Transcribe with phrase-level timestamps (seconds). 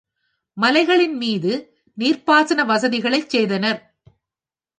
[0.57, 1.51] மலைகளின் மீது
[1.97, 3.79] நீர்ப்பாசன வசதிகளைச் செய்தனர்.